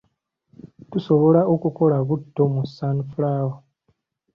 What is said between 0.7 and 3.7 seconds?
Tusobola okukola butto mu sunflower.